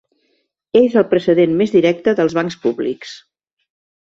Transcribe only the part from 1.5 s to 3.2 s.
més directe dels bancs públics.